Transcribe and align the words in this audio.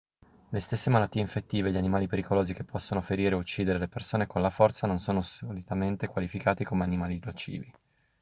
le 0.49 0.59
stesse 0.59 0.89
malattie 0.89 1.21
infettive 1.21 1.69
e 1.69 1.71
gli 1.71 1.77
animali 1.77 2.07
pericolosi 2.07 2.55
che 2.55 2.63
possono 2.63 3.01
ferire 3.01 3.35
o 3.35 3.37
uccidere 3.37 3.77
le 3.77 3.87
persone 3.87 4.25
con 4.25 4.41
la 4.41 4.49
forza 4.49 4.87
non 4.87 4.97
sono 4.97 5.21
solitamente 5.21 6.07
qualificati 6.07 6.63
come 6.63 6.83
animali 6.83 7.21
nocivi 7.23 7.71